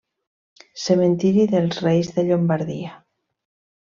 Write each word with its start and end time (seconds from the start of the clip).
Cementiri 0.85 1.45
dels 1.53 1.83
reis 1.89 2.09
de 2.17 2.25
Llombardia. 2.31 2.99